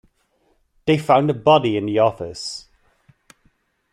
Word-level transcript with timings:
They've 0.87 0.99
found 1.05 1.29
a 1.29 1.33
body 1.35 1.77
in 1.77 1.85
the 1.85 1.99
office. 1.99 2.67